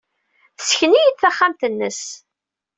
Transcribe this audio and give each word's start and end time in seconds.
Tessken-iyi-d 0.57 1.17
taxxamt-nnes. 1.19 2.01